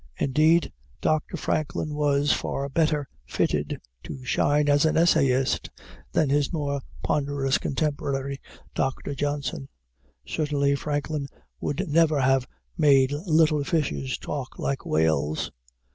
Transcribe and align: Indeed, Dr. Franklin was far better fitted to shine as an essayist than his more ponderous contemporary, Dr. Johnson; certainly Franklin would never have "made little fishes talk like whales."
Indeed, 0.17 0.73
Dr. 0.99 1.37
Franklin 1.37 1.93
was 1.93 2.31
far 2.33 2.67
better 2.69 3.07
fitted 3.27 3.79
to 4.01 4.25
shine 4.25 4.67
as 4.67 4.83
an 4.83 4.97
essayist 4.97 5.69
than 6.11 6.27
his 6.31 6.51
more 6.51 6.81
ponderous 7.03 7.59
contemporary, 7.59 8.41
Dr. 8.73 9.13
Johnson; 9.13 9.69
certainly 10.25 10.73
Franklin 10.73 11.27
would 11.59 11.87
never 11.87 12.19
have 12.19 12.47
"made 12.75 13.11
little 13.27 13.63
fishes 13.63 14.17
talk 14.17 14.57
like 14.57 14.87
whales." 14.87 15.51